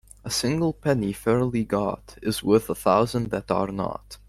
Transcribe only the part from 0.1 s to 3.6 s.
A single penny fairly got is worth a thousand that